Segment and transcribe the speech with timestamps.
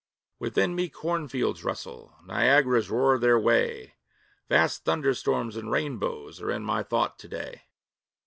[0.39, 3.93] Within me cornfields rustle, Niagaras roar their way,
[4.49, 7.61] Vast thunderstorms and rainbows Are in my thought to day.